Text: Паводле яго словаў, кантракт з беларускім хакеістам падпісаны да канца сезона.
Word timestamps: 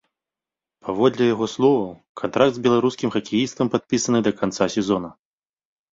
Паводле 0.85 1.27
яго 1.33 1.45
словаў, 1.55 1.83
кантракт 2.23 2.55
з 2.57 2.63
беларускім 2.69 3.09
хакеістам 3.17 3.67
падпісаны 3.77 4.19
да 4.29 4.37
канца 4.41 4.65
сезона. 4.79 5.09